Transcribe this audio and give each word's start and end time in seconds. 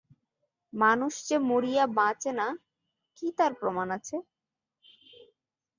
মানুষ 0.73 1.13
যে 1.27 1.37
মরিয়া 1.49 1.85
বাঁচে 1.97 2.31
না 2.39 2.47
কী 3.17 3.27
তার 3.37 3.51
প্রমাণ 3.53 3.87
আছে? 3.97 4.15